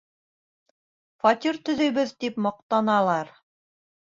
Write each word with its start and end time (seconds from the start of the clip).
Фатир 1.25 1.61
төҙөйбөҙ 1.69 2.15
тип 2.25 2.43
маҡтаналар. 2.47 3.31